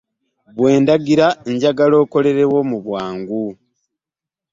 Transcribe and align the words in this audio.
Bwe 0.55 0.71
ndagira 0.81 1.27
njagala 1.53 1.95
okolerewo 2.03 2.57
mu 2.69 2.77
bwangu. 2.85 3.43